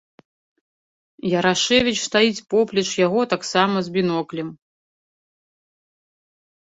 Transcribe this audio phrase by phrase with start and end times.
[1.39, 4.53] Ярашэвіч стаіць поплеч яго таксама з біноклем.